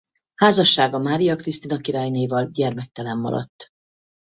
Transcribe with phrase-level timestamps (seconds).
[0.35, 3.67] Házassága Mária Krisztina királynéval gyermektelen maradt.